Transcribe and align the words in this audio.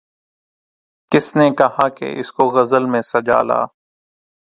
کس 1.11 1.35
نے 1.35 1.47
کہا 1.57 1.87
کہ 1.89 2.07
اس 2.19 2.31
کو 2.31 2.43
غزل 2.49 2.85
میں 2.85 3.01
سجا 3.03 3.41
لا 3.41 3.61